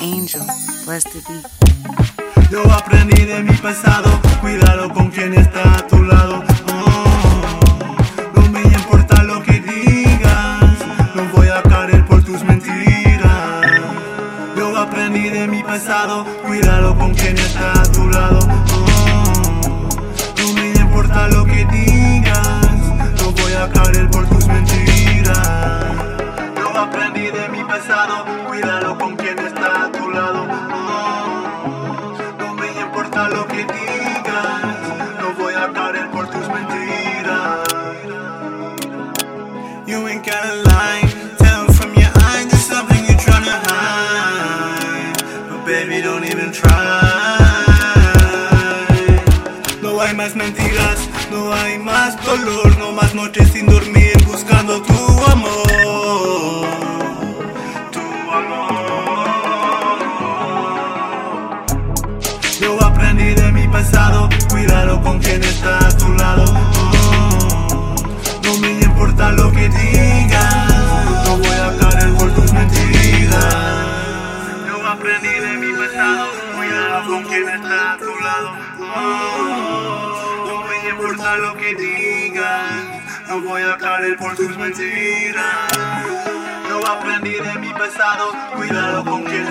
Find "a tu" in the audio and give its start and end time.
5.78-6.02, 17.82-18.08, 29.84-30.10, 65.86-66.12, 77.92-78.14